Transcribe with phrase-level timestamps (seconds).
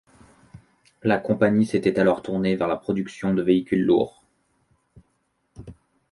[1.03, 4.23] La compagnie s'était alors tournée vers la production de véhicules lourds.